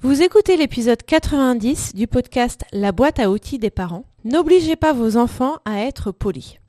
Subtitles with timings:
[0.00, 4.04] Vous écoutez l'épisode 90 du podcast La boîte à outils des parents.
[4.24, 6.60] N'obligez pas vos enfants à être polis.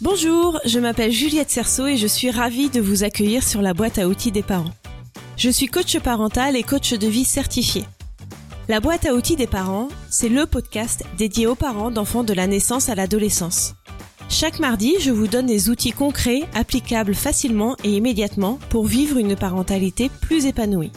[0.00, 3.98] Bonjour, je m'appelle Juliette Cerceau et je suis ravie de vous accueillir sur la boîte
[3.98, 4.72] à outils des parents.
[5.36, 7.84] Je suis coach parental et coach de vie certifié.
[8.66, 12.46] La boîte à outils des parents, c'est le podcast dédié aux parents d'enfants de la
[12.46, 13.74] naissance à l'adolescence.
[14.28, 19.36] Chaque mardi, je vous donne des outils concrets, applicables facilement et immédiatement pour vivre une
[19.36, 20.92] parentalité plus épanouie.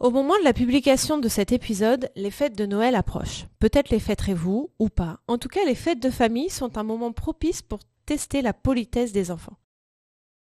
[0.00, 3.46] Au moment de la publication de cet épisode, les fêtes de Noël approchent.
[3.60, 5.20] Peut-être les fêterez-vous ou pas.
[5.28, 9.12] En tout cas, les fêtes de famille sont un moment propice pour tester la politesse
[9.12, 9.56] des enfants.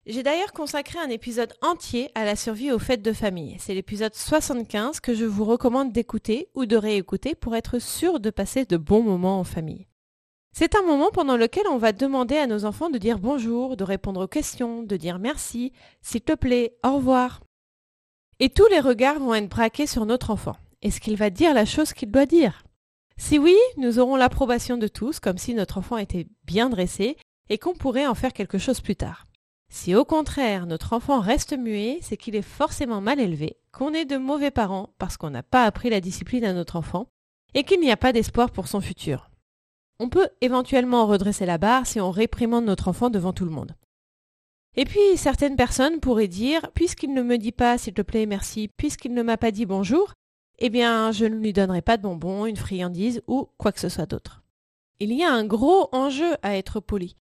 [0.06, 3.56] J'ai d'ailleurs consacré un épisode entier à la survie aux fêtes de famille.
[3.58, 8.30] C'est l'épisode 75 que je vous recommande d'écouter ou de réécouter pour être sûr de
[8.30, 9.87] passer de bons moments en famille.
[10.52, 13.84] C'est un moment pendant lequel on va demander à nos enfants de dire bonjour, de
[13.84, 17.40] répondre aux questions, de dire merci, s'il te plaît, au revoir.
[18.40, 20.56] Et tous les regards vont être braqués sur notre enfant.
[20.82, 22.62] Est-ce qu'il va dire la chose qu'il doit dire?
[23.16, 27.16] Si oui, nous aurons l'approbation de tous, comme si notre enfant était bien dressé
[27.48, 29.26] et qu'on pourrait en faire quelque chose plus tard.
[29.70, 34.06] Si au contraire notre enfant reste muet, c'est qu'il est forcément mal élevé, qu'on est
[34.06, 37.08] de mauvais parents parce qu'on n'a pas appris la discipline à notre enfant,
[37.54, 39.27] et qu'il n'y a pas d'espoir pour son futur.
[40.00, 43.74] On peut éventuellement redresser la barre si on réprimande notre enfant devant tout le monde.
[44.76, 48.68] Et puis certaines personnes pourraient dire, puisqu'il ne me dit pas s'il te plaît merci,
[48.68, 50.12] puisqu'il ne m'a pas dit bonjour,
[50.58, 53.88] eh bien je ne lui donnerai pas de bonbons, une friandise ou quoi que ce
[53.88, 54.42] soit d'autre.
[55.00, 57.16] Il y a un gros enjeu à être poli.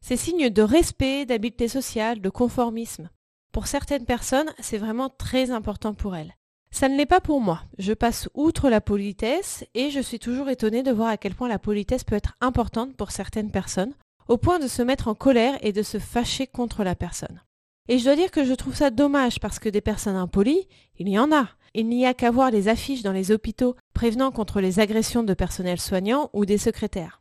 [0.00, 3.10] C'est signe de respect, d'habileté sociale, de conformisme.
[3.52, 6.35] Pour certaines personnes, c'est vraiment très important pour elles.
[6.70, 7.62] Ça ne l'est pas pour moi.
[7.78, 11.48] Je passe outre la politesse et je suis toujours étonnée de voir à quel point
[11.48, 13.94] la politesse peut être importante pour certaines personnes,
[14.28, 17.42] au point de se mettre en colère et de se fâcher contre la personne.
[17.88, 20.66] Et je dois dire que je trouve ça dommage parce que des personnes impolies,
[20.98, 21.48] il y en a.
[21.74, 25.34] Il n'y a qu'à voir les affiches dans les hôpitaux prévenant contre les agressions de
[25.34, 27.20] personnel soignant ou des secrétaires.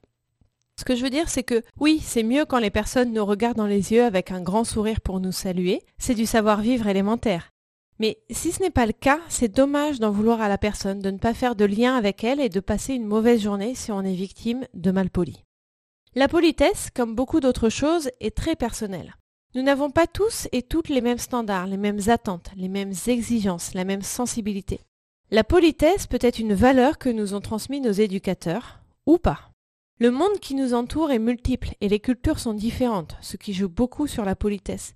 [0.77, 3.57] Ce que je veux dire, c'est que oui, c'est mieux quand les personnes nous regardent
[3.57, 7.51] dans les yeux avec un grand sourire pour nous saluer, c'est du savoir-vivre élémentaire.
[8.00, 11.11] Mais si ce n'est pas le cas, c'est dommage d'en vouloir à la personne, de
[11.11, 14.01] ne pas faire de lien avec elle et de passer une mauvaise journée si on
[14.01, 15.44] est victime de malpoli.
[16.13, 19.16] La politesse, comme beaucoup d'autres choses, est très personnelle.
[19.53, 23.73] Nous n'avons pas tous et toutes les mêmes standards, les mêmes attentes, les mêmes exigences,
[23.73, 24.81] la même sensibilité.
[25.31, 29.51] La politesse peut être une valeur que nous ont transmis nos éducateurs, ou pas.
[30.00, 33.69] Le monde qui nous entoure est multiple et les cultures sont différentes, ce qui joue
[33.69, 34.94] beaucoup sur la politesse.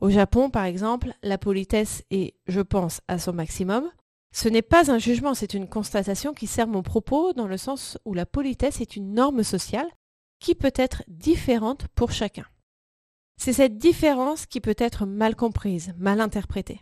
[0.00, 3.90] Au Japon, par exemple, la politesse est, je pense, à son maximum.
[4.32, 7.98] Ce n'est pas un jugement, c'est une constatation qui sert mon propos dans le sens
[8.04, 9.88] où la politesse est une norme sociale
[10.38, 12.46] qui peut être différente pour chacun.
[13.36, 16.80] C'est cette différence qui peut être mal comprise, mal interprétée.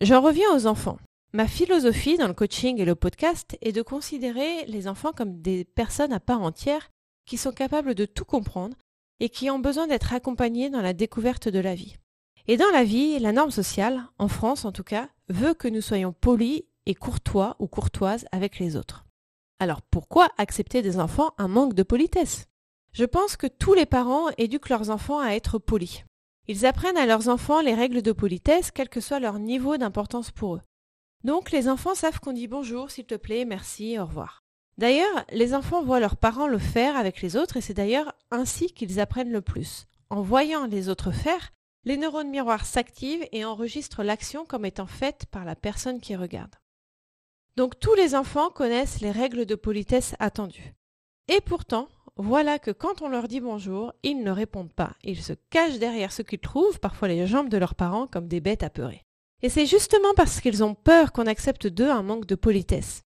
[0.00, 0.98] J'en reviens aux enfants.
[1.32, 5.64] Ma philosophie dans le coaching et le podcast est de considérer les enfants comme des
[5.64, 6.90] personnes à part entière
[7.26, 8.76] qui sont capables de tout comprendre
[9.20, 11.96] et qui ont besoin d'être accompagnés dans la découverte de la vie.
[12.50, 15.82] Et dans la vie, la norme sociale, en France en tout cas, veut que nous
[15.82, 19.04] soyons polis et courtois ou courtoises avec les autres.
[19.58, 22.46] Alors pourquoi accepter des enfants un manque de politesse?
[22.92, 26.04] Je pense que tous les parents éduquent leurs enfants à être polis.
[26.46, 30.30] Ils apprennent à leurs enfants les règles de politesse, quel que soit leur niveau d'importance
[30.30, 30.62] pour eux.
[31.24, 34.42] Donc les enfants savent qu'on dit bonjour, s'il te plaît, merci, au revoir.
[34.78, 38.72] D'ailleurs, les enfants voient leurs parents le faire avec les autres et c'est d'ailleurs ainsi
[38.72, 39.86] qu'ils apprennent le plus.
[40.08, 41.50] En voyant les autres faire,
[41.84, 46.54] les neurones miroirs s'activent et enregistrent l'action comme étant faite par la personne qui regarde.
[47.56, 50.74] Donc tous les enfants connaissent les règles de politesse attendues.
[51.28, 54.96] Et pourtant, voilà que quand on leur dit bonjour, ils ne répondent pas.
[55.04, 58.40] Ils se cachent derrière ce qu'ils trouvent, parfois les jambes de leurs parents, comme des
[58.40, 59.04] bêtes apeurées.
[59.42, 63.02] Et c'est justement parce qu'ils ont peur qu'on accepte d'eux un manque de politesse.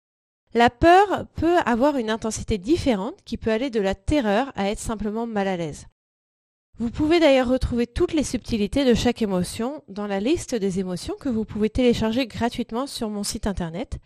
[0.53, 4.79] La peur peut avoir une intensité différente qui peut aller de la terreur à être
[4.79, 5.85] simplement mal à l'aise.
[6.79, 11.16] Vous pouvez d'ailleurs retrouver toutes les subtilités de chaque émotion dans la liste des émotions
[11.20, 13.97] que vous pouvez télécharger gratuitement sur mon site internet.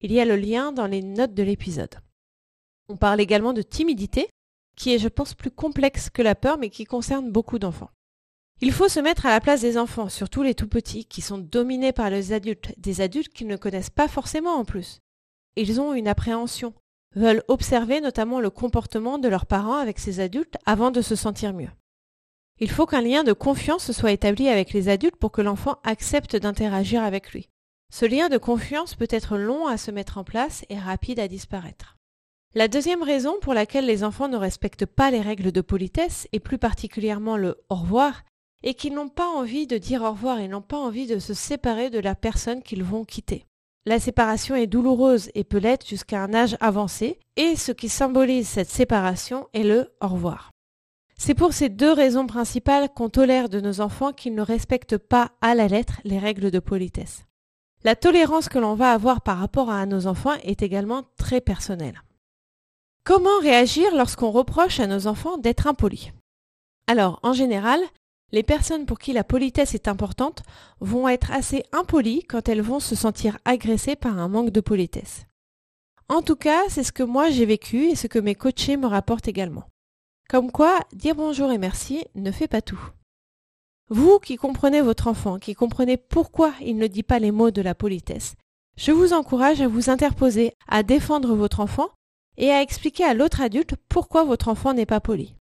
[0.00, 1.94] Il y a le lien dans les notes de l'épisode.
[2.88, 4.28] On parle également de timidité,
[4.76, 7.90] qui est je pense plus complexe que la peur mais qui concerne beaucoup d'enfants.
[8.60, 11.38] Il faut se mettre à la place des enfants, surtout les tout petits, qui sont
[11.38, 14.98] dominés par les adultes, des adultes qu'ils ne connaissent pas forcément en plus.
[15.54, 16.74] Ils ont une appréhension,
[17.14, 21.54] veulent observer notamment le comportement de leurs parents avec ces adultes avant de se sentir
[21.54, 21.70] mieux.
[22.58, 26.36] Il faut qu'un lien de confiance soit établi avec les adultes pour que l'enfant accepte
[26.36, 27.50] d'interagir avec lui.
[27.92, 31.28] Ce lien de confiance peut être long à se mettre en place et rapide à
[31.28, 31.96] disparaître.
[32.54, 36.40] La deuxième raison pour laquelle les enfants ne respectent pas les règles de politesse, et
[36.40, 38.22] plus particulièrement le au revoir,
[38.62, 41.34] et qu'ils n'ont pas envie de dire au revoir, ils n'ont pas envie de se
[41.34, 43.44] séparer de la personne qu'ils vont quitter.
[43.84, 48.48] La séparation est douloureuse et peut l'être jusqu'à un âge avancé, et ce qui symbolise
[48.48, 50.50] cette séparation est le au revoir.
[51.18, 55.32] C'est pour ces deux raisons principales qu'on tolère de nos enfants qu'ils ne respectent pas
[55.40, 57.24] à la lettre les règles de politesse.
[57.84, 62.02] La tolérance que l'on va avoir par rapport à nos enfants est également très personnelle.
[63.04, 66.12] Comment réagir lorsqu'on reproche à nos enfants d'être impolis?
[66.88, 67.80] Alors, en général,
[68.32, 70.42] les personnes pour qui la politesse est importante
[70.80, 75.26] vont être assez impolies quand elles vont se sentir agressées par un manque de politesse.
[76.08, 78.86] En tout cas, c'est ce que moi j'ai vécu et ce que mes coachés me
[78.86, 79.64] rapportent également.
[80.28, 82.80] Comme quoi, dire bonjour et merci ne fait pas tout.
[83.88, 87.62] Vous qui comprenez votre enfant, qui comprenez pourquoi il ne dit pas les mots de
[87.62, 88.34] la politesse,
[88.76, 91.90] je vous encourage à vous interposer, à défendre votre enfant
[92.36, 95.36] et à expliquer à l'autre adulte pourquoi votre enfant n'est pas poli.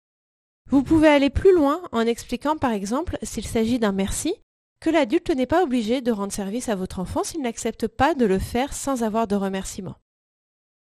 [0.69, 4.35] Vous pouvez aller plus loin en expliquant par exemple, s'il s'agit d'un merci,
[4.81, 8.25] que l'adulte n'est pas obligé de rendre service à votre enfant s'il n'accepte pas de
[8.25, 9.95] le faire sans avoir de remerciement.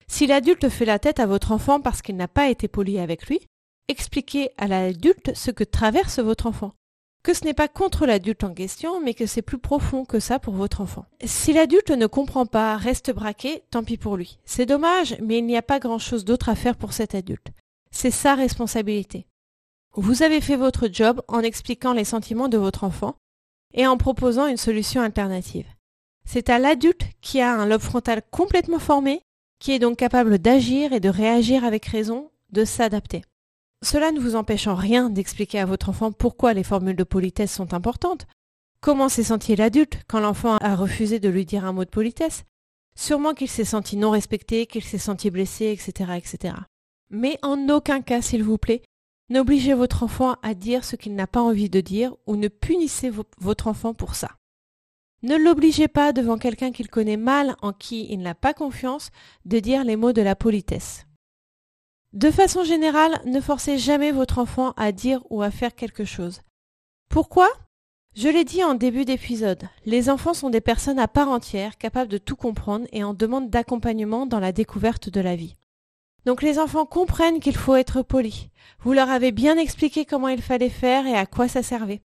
[0.07, 3.27] Si l'adulte fait la tête à votre enfant parce qu'il n'a pas été poli avec
[3.27, 3.41] lui,
[3.89, 6.73] Expliquez à l'adulte ce que traverse votre enfant.
[7.23, 10.39] Que ce n'est pas contre l'adulte en question, mais que c'est plus profond que ça
[10.39, 11.05] pour votre enfant.
[11.23, 14.39] Si l'adulte ne comprend pas, reste braqué, tant pis pour lui.
[14.45, 17.47] C'est dommage, mais il n'y a pas grand chose d'autre à faire pour cet adulte.
[17.91, 19.25] C'est sa responsabilité.
[19.95, 23.15] Vous avez fait votre job en expliquant les sentiments de votre enfant
[23.73, 25.67] et en proposant une solution alternative.
[26.25, 29.21] C'est à l'adulte qui a un lobe frontal complètement formé,
[29.59, 33.23] qui est donc capable d'agir et de réagir avec raison, de s'adapter.
[33.83, 37.53] Cela ne vous empêche en rien d'expliquer à votre enfant pourquoi les formules de politesse
[37.53, 38.27] sont importantes.
[38.79, 42.45] Comment s'est senti l'adulte quand l'enfant a refusé de lui dire un mot de politesse?
[42.95, 46.55] Sûrement qu'il s'est senti non respecté, qu'il s'est senti blessé, etc., etc.
[47.09, 48.83] Mais en aucun cas, s'il vous plaît,
[49.29, 53.11] n'obligez votre enfant à dire ce qu'il n'a pas envie de dire ou ne punissez
[53.37, 54.37] votre enfant pour ça.
[55.23, 59.09] Ne l'obligez pas devant quelqu'un qu'il connaît mal, en qui il n'a pas confiance,
[59.43, 61.05] de dire les mots de la politesse.
[62.13, 66.41] De façon générale, ne forcez jamais votre enfant à dire ou à faire quelque chose.
[67.09, 67.49] Pourquoi?
[68.15, 72.11] Je l'ai dit en début d'épisode, les enfants sont des personnes à part entière, capables
[72.11, 75.55] de tout comprendre et en demande d'accompagnement dans la découverte de la vie.
[76.25, 78.51] Donc les enfants comprennent qu'il faut être poli.
[78.81, 82.03] Vous leur avez bien expliqué comment il fallait faire et à quoi ça servait.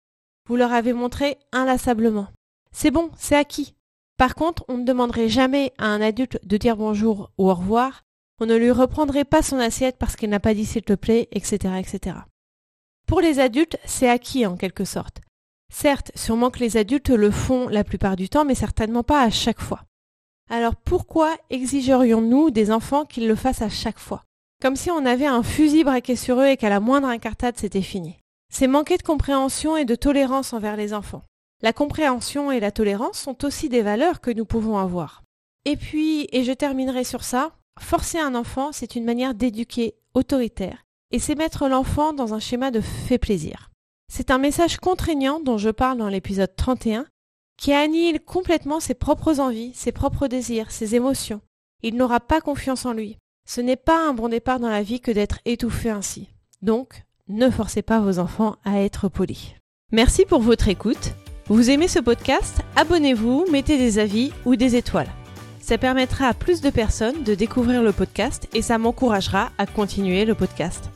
[0.48, 2.28] Vous leur avez montré inlassablement.
[2.72, 3.74] C'est bon, c'est acquis.
[4.18, 8.04] Par contre, on ne demanderait jamais à un adulte de dire bonjour ou au revoir
[8.40, 11.28] on ne lui reprendrait pas son assiette parce qu'il n'a pas dit s'il te plaît,
[11.32, 12.18] etc., etc.
[13.08, 15.22] Pour les adultes, c'est acquis en quelque sorte.
[15.74, 19.30] Certes, sûrement que les adultes le font la plupart du temps, mais certainement pas à
[19.30, 19.84] chaque fois.
[20.50, 24.24] Alors pourquoi exigerions-nous des enfants qu'ils le fassent à chaque fois?
[24.62, 27.82] Comme si on avait un fusil braqué sur eux et qu'à la moindre incartade c'était
[27.82, 28.20] fini.
[28.54, 31.24] C'est manquer de compréhension et de tolérance envers les enfants.
[31.62, 35.24] La compréhension et la tolérance sont aussi des valeurs que nous pouvons avoir.
[35.66, 40.86] Et puis, et je terminerai sur ça, Forcer un enfant, c'est une manière d'éduquer autoritaire,
[41.12, 43.70] et c'est mettre l'enfant dans un schéma de fait plaisir.
[44.12, 47.06] C'est un message contraignant dont je parle dans l'épisode 31,
[47.58, 51.42] qui annihile complètement ses propres envies, ses propres désirs, ses émotions.
[51.84, 53.18] Il n'aura pas confiance en lui.
[53.48, 56.30] Ce n'est pas un bon départ dans la vie que d'être étouffé ainsi.
[56.62, 59.54] Donc, ne forcez pas vos enfants à être polis.
[59.92, 61.14] Merci pour votre écoute.
[61.48, 62.62] Vous aimez ce podcast?
[62.76, 65.10] Abonnez-vous, mettez des avis ou des étoiles.
[65.66, 70.24] Ça permettra à plus de personnes de découvrir le podcast et ça m'encouragera à continuer
[70.24, 70.92] le podcast.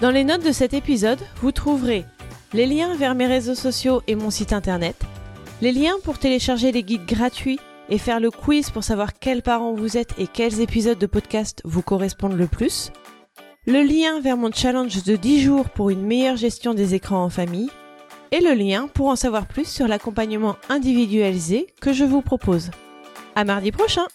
[0.00, 2.06] Dans les notes de cet épisode, vous trouverez
[2.54, 4.96] les liens vers mes réseaux sociaux et mon site internet,
[5.60, 9.74] les liens pour télécharger les guides gratuits et faire le quiz pour savoir quels parents
[9.74, 12.92] vous êtes et quels épisodes de podcast vous correspondent le plus,
[13.66, 17.28] le lien vers mon challenge de 10 jours pour une meilleure gestion des écrans en
[17.28, 17.68] famille,
[18.30, 22.70] et le lien pour en savoir plus sur l'accompagnement individualisé que je vous propose.
[23.34, 24.06] À mardi prochain